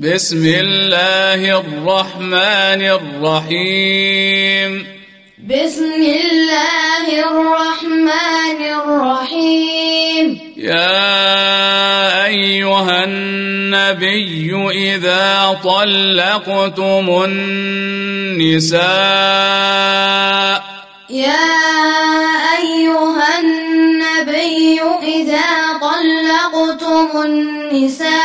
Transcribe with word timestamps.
بسم 0.00 0.44
الله 0.44 1.40
الرحمن 1.58 2.82
الرحيم. 3.00 4.86
بسم 5.48 6.02
الله 6.20 7.06
الرحمن 7.24 8.60
الرحيم. 8.60 10.52
يا 10.56 12.24
أيها 12.26 13.04
النبي 13.04 14.52
إذا 14.70 15.60
طلقتم 15.64 17.06
النساء 17.24 18.76
يا 21.10 21.48
أيها 22.60 23.40
النبي 23.40 24.80
إذا 25.02 25.48
طلقتم 25.80 27.22
النساء 27.22 28.16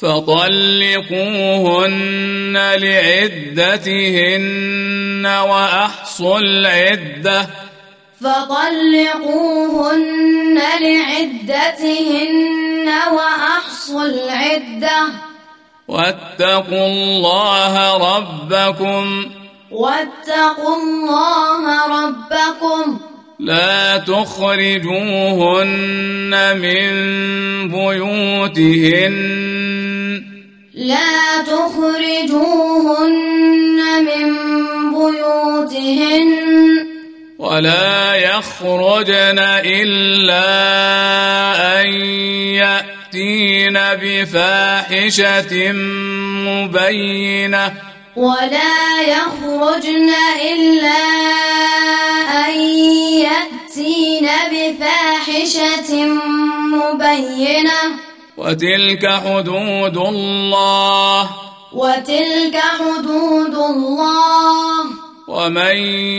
فطلقوهن 0.00 2.72
لعدتهن 2.76 5.26
وأحصوا 5.26 6.38
العدة. 6.38 7.46
فطلقوهن 8.20 10.60
لعدتهن 10.80 12.88
وأحصوا 13.12 14.04
العدة. 14.04 15.06
واتقوا 15.88 16.86
الله 16.86 17.96
ربكم. 18.16 19.26
واتقوا 19.70 20.76
الله 20.76 21.86
ربكم. 21.86 22.98
لا 23.40 23.96
تخرجوهن 23.96 25.72
من 26.56 26.90
بيوتهن. 27.70 29.89
لا 30.80 31.42
تخرجوهن 31.42 32.78
من 34.04 34.36
بيوتهن. 34.92 36.30
ولا 37.38 38.14
يخرجن 38.14 39.38
إلا 39.64 40.46
أن 41.82 41.86
يأتين 42.56 43.78
بفاحشة 44.02 45.72
مبينة. 46.48 47.72
ولا 48.16 49.02
يخرجن 49.02 50.10
إلا 50.52 51.02
أن 52.46 52.60
يأتين 53.20 54.28
بفاحشة 54.52 56.04
مبينة. 56.72 57.99
وتلك 58.40 59.06
حدود 59.06 59.96
الله. 59.96 61.30
وتلك 61.72 62.62
حدود 62.80 63.54
الله. 63.54 64.84
ومن 65.28 65.76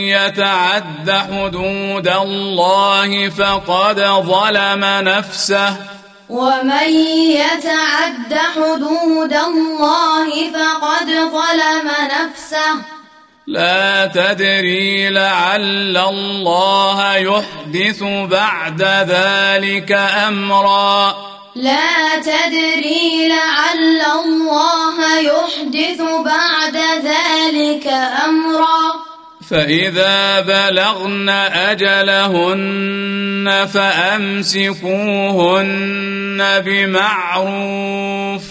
يتعد 0.08 1.10
حدود 1.10 2.08
الله 2.08 3.28
فقد 3.28 4.00
ظلم 4.00 4.84
نفسه. 4.84 5.76
ومن 6.30 6.90
يتعد 7.30 8.38
حدود 8.56 9.32
الله 9.32 10.28
فقد 10.54 11.06
ظلم 11.06 11.88
نفسه. 12.04 12.72
لا 13.46 14.06
تدري 14.06 15.10
لعل 15.10 15.96
الله 15.96 17.14
يحدث 17.14 18.02
بعد 18.30 18.82
ذلك 19.08 19.92
أمرا. 20.28 21.32
لا 21.56 22.18
تدري 22.20 23.28
لعل 23.28 24.00
الله 24.24 25.18
يحدث 25.18 26.02
بعد 26.24 26.76
ذلك 27.04 27.86
أمرا. 28.28 28.92
فإذا 29.50 30.40
بلغن 30.40 31.28
أجلهن 31.68 32.88
فأمسكوهن 33.74 34.82
بمعروف. 36.66 38.42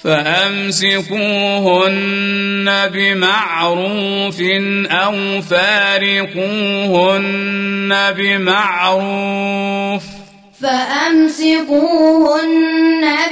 فأمسكوهن 0.05 1.17
بمعروف 2.93 4.41
أو 4.91 5.41
فارقوهن 5.41 6.45
بمعروف 8.17 10.03
فأمسكوهن 10.61 11.85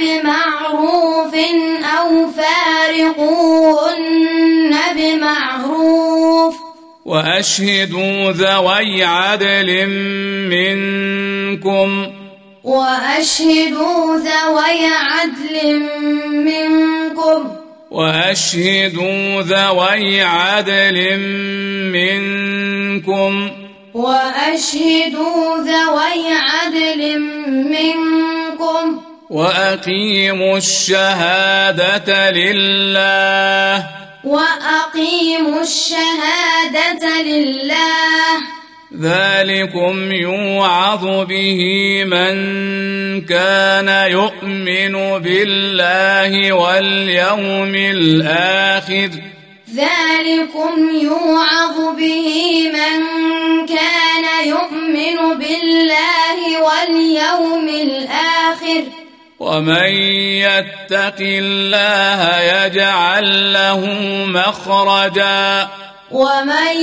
بمعروف 0.00 1.34
أو 1.98 2.08
فارقوهن 2.36 3.74
بمعروف 4.96 6.54
وأشهدوا 7.04 8.32
ذوي 8.32 9.04
عدل 9.04 9.86
منكم 10.50 12.23
وأشهدوا 12.64 14.16
ذوي 14.16 14.86
عدل 14.86 15.80
منكم. 16.28 17.48
وأشهدوا 17.90 19.42
ذوي 19.42 20.20
عدل 20.20 21.18
منكم. 21.92 23.50
وأشهدوا 23.94 25.58
ذوي 25.58 26.24
عدل 26.32 27.18
منكم. 27.48 29.00
وأقيموا 29.30 30.56
الشهادة 30.56 32.30
لله. 32.30 33.86
وأقيموا 34.24 35.62
الشهادة 35.62 37.22
لله. 37.22 38.63
ذلكم 39.00 40.12
يوعظ 40.12 41.26
به 41.26 41.60
من 42.04 42.34
كان 43.20 44.10
يؤمن 44.10 45.18
بالله 45.18 46.52
واليوم 46.52 47.74
الآخر 47.74 49.10
ذلكم 49.74 50.90
يوعظ 51.02 51.96
به 51.98 52.68
من 52.70 53.00
كان 53.66 54.46
يؤمن 54.46 55.38
بالله 55.38 56.38
واليوم 56.62 57.68
الآخر 57.68 58.84
ومن 59.40 59.92
يتق 60.46 61.16
الله 61.20 62.40
يجعل 62.40 63.52
له 63.52 63.80
مخرجا 64.26 65.68
ومن 66.14 66.76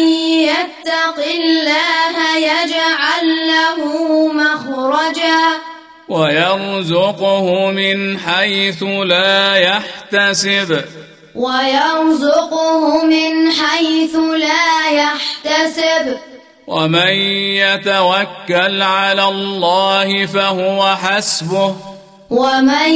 يتق 0.44 1.18
الله 1.18 2.38
يجعل 2.38 3.48
له 3.48 3.82
مخرجا 4.28 5.40
ويرزقه 6.10 7.72
من 7.72 8.20
حيث 8.20 8.84
لا 8.84 9.56
يحتسب. 9.56 10.84
ويرزقه 11.36 13.04
من 13.06 13.52
حيث 13.52 14.16
لا 14.16 14.90
يحتسب. 14.92 16.18
ومن 16.68 17.14
يتوكل 17.56 18.82
على 18.82 19.24
الله 19.24 20.26
فهو 20.26 20.96
حسبه. 20.96 21.76
ومن 22.30 22.92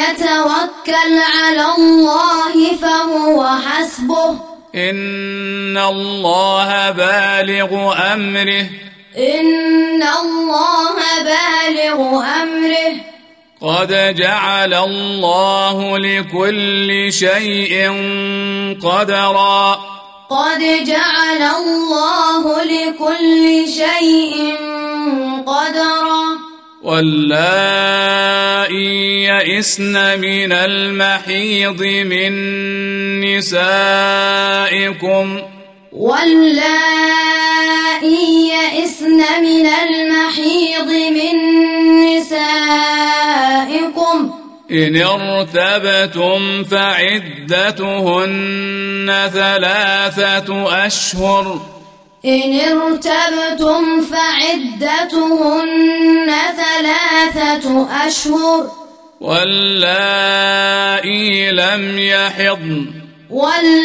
يتوكل 0.00 1.20
على 1.36 1.66
الله 1.78 2.76
فهو 2.82 3.46
حسبه. 3.66 4.53
ان 4.74 5.78
الله 5.78 6.90
بالغ 6.90 7.94
امره 8.14 8.66
إن 9.16 10.02
الله 10.02 10.96
بالغ 11.22 12.24
أمره 12.42 12.94
قد 13.60 14.14
جعل 14.14 14.74
الله 14.74 15.98
لكل 15.98 17.12
شيء 17.12 17.74
قدرا 18.82 19.80
قد 20.30 20.60
جعل 20.86 21.42
الله 21.42 22.62
لكل 22.62 23.68
شيء 23.68 24.54
قدرا 25.46 26.43
واللائي 26.84 28.74
يئسن 29.24 30.20
من 30.20 30.52
المحيض 30.52 31.82
من 31.82 32.32
نسائكم. 33.20 35.38
واللائي 35.92 37.44
يئسن 38.48 39.42
من 39.42 39.66
المحيض 39.66 40.88
من 40.88 41.36
نسائكم. 42.06 44.30
إن 44.70 44.96
ارتبتم 44.96 46.64
فعدتهن 46.64 48.28
ثلاثة 49.34 50.86
أشهر. 50.86 51.60
إن 52.24 52.60
ارتبتم 52.60 54.00
فعدتهن 54.00 55.94
ثلاثة 56.26 56.63
أشهر. 57.90 58.70
واللائي 59.20 61.50
لم 61.50 61.98
يحضن. 61.98 62.86
واللائي 63.30 63.80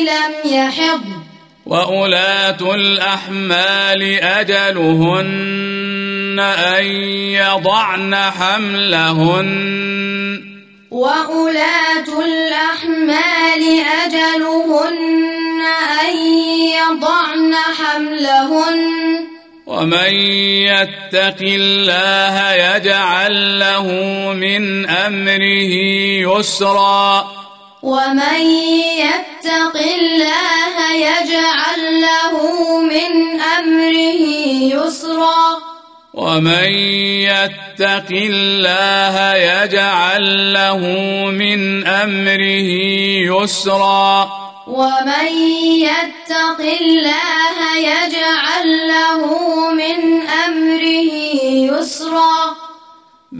لم 0.00 0.52
يحضن. 0.52 1.14
وأولاة 1.66 2.74
الأحمال 2.74 4.20
أجلهن 4.20 6.40
أن 6.58 6.84
يضعن 7.32 8.14
حملهن. 8.14 9.74
وأولاة 10.90 12.24
الأحمال 12.24 13.80
أجلهن 14.04 15.60
أن 16.04 16.16
يضعن 16.68 17.54
حملهن. 17.54 19.13
ومن 19.66 20.14
يتق 20.68 21.40
الله 21.42 22.52
يجعل 22.52 23.58
له 23.58 23.86
من 24.32 24.88
أمره 24.88 25.74
يسرا. 26.38 27.32
ومن 27.82 28.40
يتق 29.00 29.76
الله 29.76 30.94
يجعل 30.94 32.00
له 32.00 32.34
من 32.80 33.40
أمره 33.40 34.22
يسرا. 34.76 35.58
ومن 36.14 36.68
يتق 37.24 38.08
الله 38.12 39.34
يجعل 39.34 40.52
له 40.52 40.78
من 41.30 41.86
أمره 41.86 42.70
يسرا. 43.42 44.43
ومن 44.66 45.26
يتق 45.76 46.60
الله 46.80 47.76
يجعل 47.76 48.88
له 48.88 49.20
من 49.72 50.20
أمره 50.26 51.12
يسرا. 51.72 52.56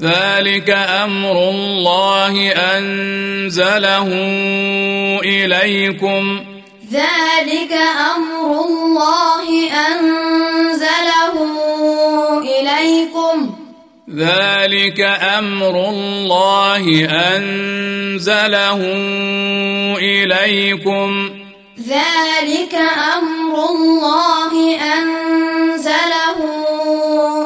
ذلك 0.00 0.70
أمر 0.70 1.50
الله 1.50 2.52
أنزله 2.52 4.08
إليكم. 5.24 6.44
ذلك 6.92 7.72
أمر 8.16 8.64
الله 8.66 9.70
أنزله 9.70 11.34
إليكم. 12.40 13.63
ذلك 14.10 15.00
أمر 15.38 15.88
الله 15.88 17.08
أنزله 17.36 18.80
إليكم. 19.98 21.30
ذلك 21.88 22.74
أمر 23.18 23.54
الله 23.70 24.76
أنزله 24.76 26.38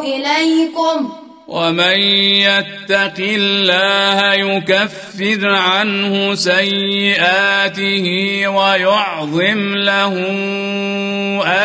إليكم. 0.01 1.13
ومن 1.49 1.99
يتق 2.43 3.15
الله 3.19 4.33
يكفر 4.33 5.55
عنه 5.55 6.35
سيئاته 6.35 8.07
ويعظم 8.49 9.75
له 9.75 10.15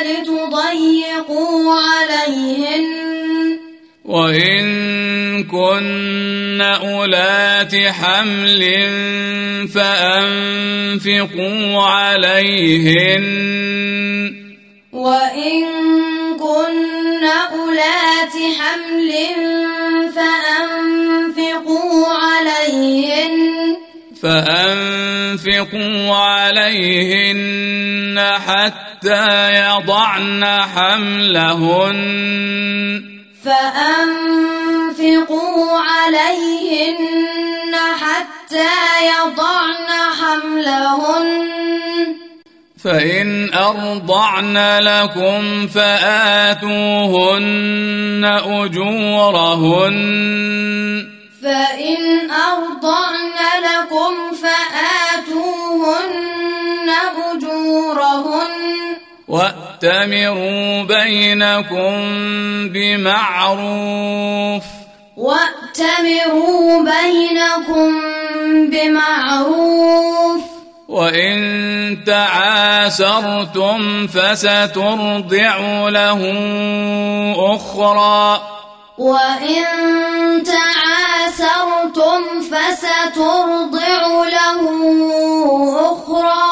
لتضيقوا 0.03 1.75
عليهن. 1.75 2.85
وإن 4.05 5.45
كن 5.45 6.61
أولات 6.61 7.77
حمل 7.77 8.63
فأنفقوا 9.75 11.83
عليهن. 11.83 13.23
وإن 15.03 15.67
كن 16.39 17.25
أولات 17.25 18.35
حمل 18.59 19.13
فأنفقوا 20.15 22.07
عليهن. 22.07 23.77
فأنفقوا 24.23 26.17
عليهن 26.17 28.17
حتى 28.47 29.27
يضعن 29.55 30.43
حملهن. 30.75 31.99
فأنفقوا 33.45 35.01
عليهن 35.81 37.75
حتى 37.75 38.75
يضعن 39.07 39.89
حملهن. 40.21 42.22
فإن 42.85 43.55
أرضعن 43.55 44.79
لكم 44.79 45.67
فآتوهن 45.67 46.65
أجورهن. 48.45 49.97
فإن 51.43 52.31
أرضعن 52.31 53.39
لكم 53.63 54.13
فآتوهن 54.43 55.43
أجورهن. 57.33 58.51
وأتمروا 59.29 60.83
بينكم 60.83 61.93
بمعروف. 62.69 64.65
وأتمروا 65.17 66.85
بينكم 66.85 68.01
بمعروف. 68.71 70.62
وإن 70.93 72.05
تعاسرتم 72.07 74.07
فسترضع 74.07 75.89
له 75.89 76.21
أخرى. 77.55 78.41
وإن 78.99 79.65
تعاسرتم 80.45 82.21
فسترضع 82.41 84.29
له 84.29 84.61
أخرى. 85.93 86.45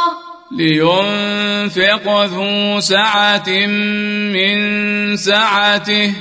لينفق 0.57 2.25
ذو 2.25 2.81
سعة 2.81 3.51
من 4.33 5.17
سعته. 5.17 6.15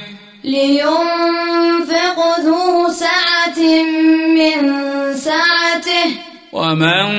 لينفق 0.43 2.39
ذو 2.39 2.89
سعة 2.89 3.59
من 4.35 4.57
سعته. 5.17 6.28
ومن 6.51 7.09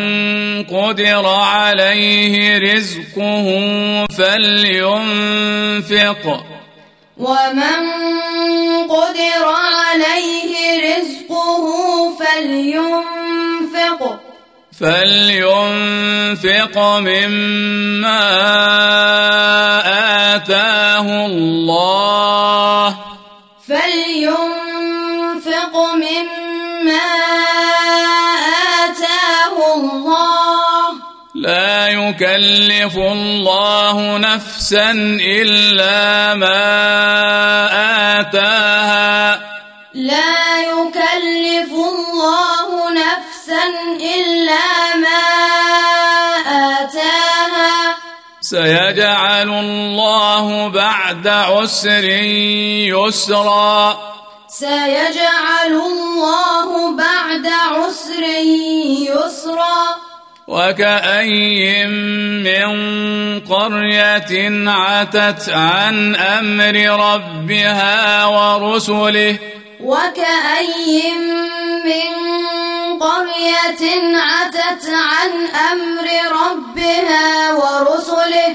قدر 0.64 1.26
عليه 1.26 2.58
رزقه 2.58 3.46
فلينفق. 4.18 5.04
ومن 7.16 7.80
قدر 8.88 9.44
عليه 9.44 10.52
رزقه 10.96 11.64
فلينفق. 12.20 14.02
فلينفق 14.80 16.78
مما 16.78 18.20
آتاه 20.34 21.26
الله. 21.26 22.09
يكلف 32.30 32.96
الله 32.96 34.18
نفسا 34.18 34.90
إلا 35.20 36.34
ما 36.34 36.60
آتاها. 38.20 39.40
لا 39.94 40.60
يكلف 40.62 41.72
الله 41.72 42.90
نفسا 42.90 43.64
إلا 44.14 44.96
ما 44.96 45.22
آتاها. 46.78 47.96
سيجعل 48.40 49.48
الله 49.48 50.68
بعد 50.68 51.28
عسر 51.28 52.04
يسرا. 52.94 53.98
سيجعل 54.48 55.72
الله 55.72 56.96
بعد 56.96 57.46
عسر 57.46 58.22
يسرا. 59.10 59.99
وكأي 60.50 61.86
من 61.86 62.70
قرية 63.40 64.32
عتت 64.70 65.48
عن 65.48 66.16
أمر 66.16 66.74
ربها 67.14 68.26
ورسله. 68.26 69.38
وكأي 69.80 71.12
من 71.84 72.10
قرية 72.98 73.82
عتت 74.16 74.84
عن 74.90 75.30
أمر 75.72 76.06
ربها 76.42 77.52
ورسله. 77.52 78.54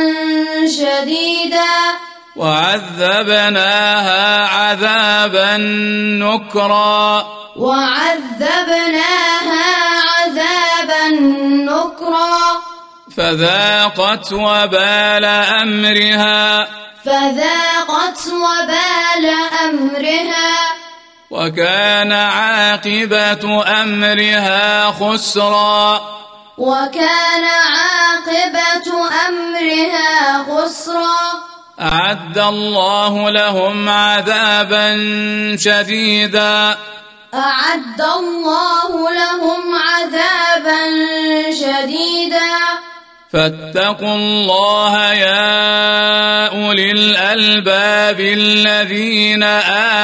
شديدا. 0.67 1.75
وعذبناها 2.37 4.17
عذابا 4.47 5.57
نكرا. 6.21 7.27
وعذبناها 7.57 9.01
عذابا 10.19 11.09
نكرا. 11.49 12.63
فذاقت 13.17 14.33
وبال 14.33 15.25
أمرها. 15.25 16.69
فذاقت 17.05 18.27
وبال 18.27 19.27
أمرها. 19.65 20.53
وكان 21.31 22.13
عاقبة 22.13 23.65
أمرها 23.83 24.91
خسرا. 24.91 26.01
وكان 26.59 27.45
عاقبة 27.45 29.09
أمرها 29.29 30.45
خسرا. 30.45 31.36
أعد 31.81 32.39
الله 32.39 33.31
لهم 33.31 33.89
عذابا 33.89 34.97
شديدا. 35.57 36.77
أعد 37.35 38.01
الله 38.01 39.11
لهم 39.11 39.75
عذابا 39.75 40.81
شديدا. 41.51 42.57
فاتقوا 43.33 44.15
الله 44.15 45.13
يا 45.13 46.47
أولي 46.49 46.91
الألباب 46.93 48.21
الذين 48.21 49.43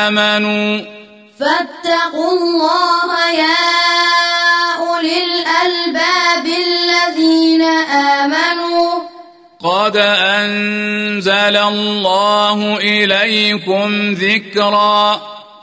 آمنوا. 0.08 0.80
فاتقوا 1.40 2.32
الله 2.32 3.30
يا 3.30 3.56
أولي 4.78 5.24
الألباب 5.24 6.46
الذين 6.46 7.62
آمنوا. 7.88 9.12
قد 9.64 9.96
أنزل 11.22 11.56
الله 11.56 12.76
إليكم 12.76 14.12
ذكرا. 14.12 15.12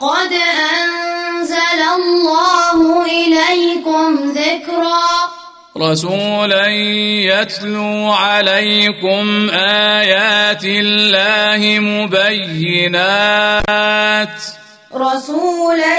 قد 0.00 0.32
أنزل 0.80 1.82
الله 1.98 3.04
إليكم 3.04 4.32
ذكرا. 4.32 5.04
رسولا 5.76 6.66
يتلو 6.66 8.12
عليكم 8.12 9.50
آيات 9.50 10.64
الله 10.64 11.80
مبينات. 11.80 12.88
رسولا 14.94 15.98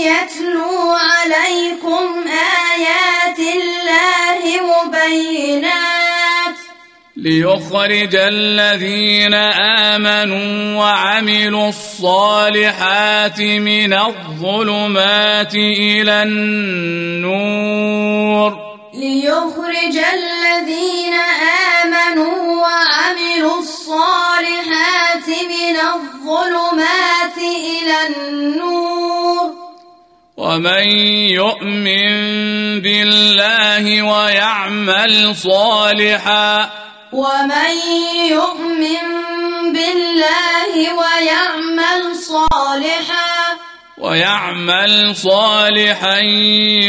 يتلو 0.00 0.90
عليكم 0.90 2.24
ليخرج 7.26 8.14
الذين 8.14 9.34
آمنوا 9.34 10.78
وعملوا 10.78 11.68
الصالحات 11.68 13.40
من 13.40 13.92
الظلمات 13.92 15.54
إلى 15.54 16.22
النور. 16.22 17.76
ليخرج 18.94 19.96
الذين 20.14 21.14
آمنوا 21.82 22.62
وعملوا 22.62 23.58
الصالحات 23.58 25.28
من 25.28 25.76
الظلمات 25.94 27.38
إلى 27.38 27.96
النور. 28.06 29.46
ومن 30.36 30.86
يؤمن 31.42 32.06
بالله 32.80 34.02
ويعمل 34.02 35.36
صالحا 35.36 36.85
ومن 37.16 37.72
يؤمن 38.28 39.08
بالله 39.72 40.72
ويعمل 40.76 42.16
صالحا 42.16 43.56
ويعمل 43.98 45.16
صالحا 45.16 46.20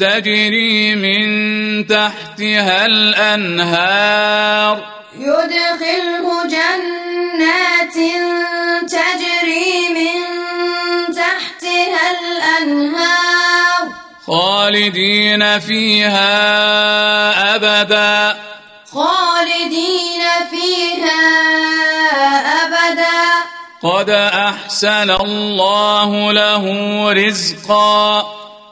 تجري 0.00 0.94
من 0.94 1.86
تحتها 1.86 2.86
الأنهار. 2.86 4.99
يدخله 5.18 6.42
جنات 6.44 7.94
تجري 8.90 9.88
من 9.88 10.22
تحتها 11.14 12.10
الأنهار. 12.10 13.88
خالدين 14.26 15.60
فيها 15.60 16.34
أبدا. 17.54 18.38
خالدين 18.94 20.22
فيها 20.50 21.22
أبدا. 22.64 23.10
قد 23.82 24.10
أحسن 24.10 25.10
الله 25.10 26.32
له 26.32 26.64
رزقا. 27.12 28.20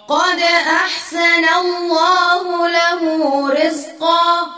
قد 0.09 0.41
أحسن 0.67 1.45
الله 1.61 2.69
له 2.69 3.03
رزقا. 3.51 4.58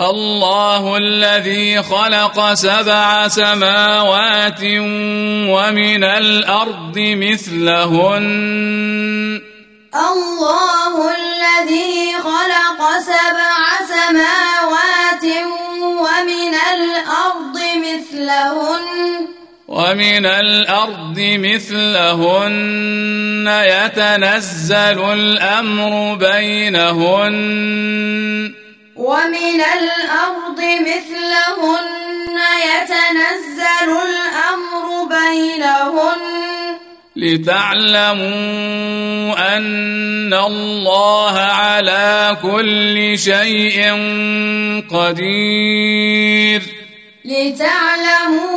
الله 0.00 0.96
الذي 0.96 1.82
خلق 1.82 2.52
سبع 2.52 3.28
سماوات 3.28 4.60
ومن 5.48 6.04
الأرض 6.04 6.98
مثلهن. 6.98 8.24
الله 9.94 11.10
الذي 11.16 12.12
خلق 12.12 12.80
سبع 13.00 13.56
سماوات 13.88 15.24
ومن 15.80 16.54
الأرض 16.74 17.56
مثلهن. 17.80 18.84
ومن 19.68 20.26
الأرض 20.26 21.18
مثلهن 21.18 22.66
يتنزل 23.48 25.00
الأمر 25.12 26.14
بينهن. 26.14 27.36
ومن 28.96 29.60
الأرض 29.60 30.60
مثلهن 30.60 32.36
يتنزل 32.66 33.90
الأمر 33.90 34.86
بينهن 35.04 36.20
لتعلموا 37.16 38.26
أن 39.56 40.34
الله 40.34 41.38
على 41.38 42.36
كل 42.42 43.18
شيء 43.18 43.78
قدير. 44.90 46.62
لتعلموا 47.24 48.54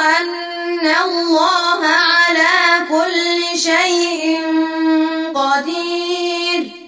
أن 0.00 0.86
الله 1.04 1.82
على 1.86 2.86
كل 2.88 3.58
شيء 3.58 4.40
قدير. 5.34 6.13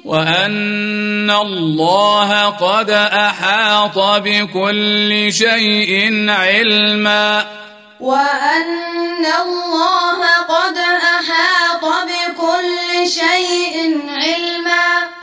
وأن 0.06 1.30
الله 1.30 2.46
قد 2.46 2.90
أحاط 2.90 3.98
بكل 3.98 5.32
شيء 5.32 6.26
علما. 6.30 7.46
وأن 8.00 9.26
الله 9.26 10.20
قد 10.48 10.78
أحاط 10.78 11.84
بكل 11.84 13.08
شيء 13.08 14.00
علما. 14.08 15.15